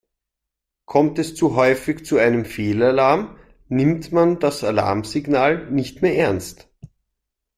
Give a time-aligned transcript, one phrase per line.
[0.85, 3.37] Kommt es zu häufig zu einem Fehlalarm,
[3.69, 6.67] nimmt man das Alarmsignal nicht mehr ernst.